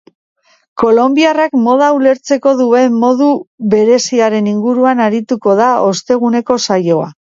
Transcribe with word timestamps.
Kolonbiarrak 0.83 1.57
moda 1.65 1.89
ulertzeko 1.97 2.53
duen 2.61 2.95
modu 3.03 3.27
bereziaren 3.75 4.49
inguruan 4.55 5.05
arituko 5.09 5.59
da 5.61 5.69
osteguneko 5.91 6.59
saioa. 6.71 7.11